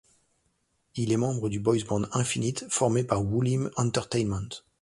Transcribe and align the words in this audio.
Il 0.95 1.11
est 1.11 1.17
membre 1.17 1.47
du 1.47 1.59
boys 1.59 1.83
band 1.87 2.07
Infinite 2.13 2.65
formé 2.71 3.03
par 3.03 3.23
Woollim 3.23 3.69
Entertainment. 3.75 4.49